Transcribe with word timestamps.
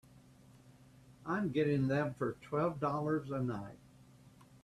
I'm 1.27 1.51
getting 1.51 1.87
them 1.87 2.15
for 2.17 2.35
twelve 2.41 2.79
dollars 2.79 3.29
a 3.29 3.39
night. 3.39 3.77